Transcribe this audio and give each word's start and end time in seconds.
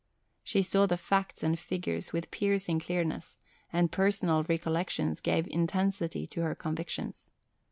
She 0.43 0.63
saw 0.63 0.87
the 0.87 0.97
facts 0.97 1.43
and 1.43 1.59
figures 1.59 2.11
with 2.11 2.31
piercing 2.31 2.79
clearness, 2.79 3.37
and 3.71 3.91
personal 3.91 4.41
recollections 4.45 5.21
gave 5.21 5.45
intensity 5.45 6.25
to 6.25 6.41
her 6.41 6.55
convictions. 6.55 7.29